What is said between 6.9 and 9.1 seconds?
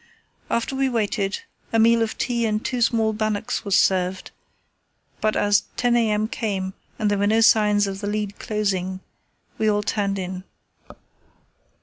and there were no signs of the lead closing